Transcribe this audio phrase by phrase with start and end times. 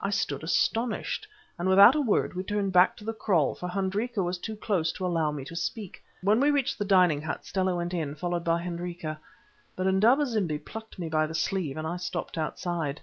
[0.00, 1.26] I stood astonished,
[1.58, 4.92] and without a word we turned back to the kraal, for Hendrika was too close
[4.92, 6.00] to allow me to speak.
[6.22, 9.18] When we reached the dining hut Stella went in, followed by Hendrika.
[9.74, 13.00] But Indaba zimbi plucked me by the sleeve, and I stopped outside.